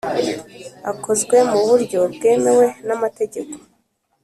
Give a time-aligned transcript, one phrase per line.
[0.91, 3.55] akozwe mu buryo bwemewe n amategeko